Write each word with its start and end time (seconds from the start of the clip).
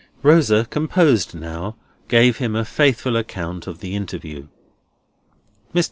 Rosa, 0.23 0.65
composed 0.67 1.35
now, 1.35 1.75
gave 2.07 2.37
him 2.37 2.55
a 2.55 2.65
faithful 2.65 3.15
account 3.15 3.67
of 3.67 3.81
the 3.81 3.93
interview. 3.95 4.47
Mr. 5.75 5.79